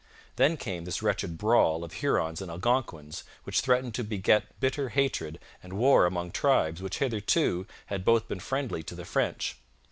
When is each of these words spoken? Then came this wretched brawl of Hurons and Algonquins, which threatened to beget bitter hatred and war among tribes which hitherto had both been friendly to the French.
Then 0.37 0.57
came 0.57 0.85
this 0.85 1.03
wretched 1.03 1.37
brawl 1.37 1.83
of 1.83 1.93
Hurons 1.93 2.41
and 2.41 2.49
Algonquins, 2.49 3.23
which 3.43 3.61
threatened 3.61 3.93
to 3.93 4.03
beget 4.03 4.59
bitter 4.59 4.89
hatred 4.89 5.37
and 5.61 5.73
war 5.73 6.07
among 6.07 6.31
tribes 6.31 6.81
which 6.81 6.97
hitherto 6.97 7.67
had 7.85 8.03
both 8.03 8.27
been 8.27 8.39
friendly 8.39 8.81
to 8.81 8.95
the 8.95 9.05
French. 9.05 9.57